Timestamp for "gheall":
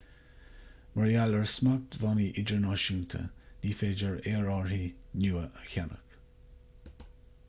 1.15-1.35